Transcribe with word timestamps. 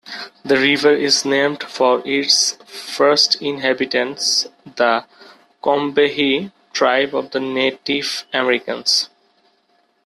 The 0.43 0.57
river 0.57 0.89
is 0.91 1.25
named 1.25 1.61
for 1.61 2.01
its 2.07 2.53
first 2.65 3.39
inhabitants, 3.39 4.47
the 4.65 5.05
Combahee 5.63 6.51
tribe 6.73 7.13
of 7.13 7.35
Native 7.35 8.25
Americans. 8.33 9.11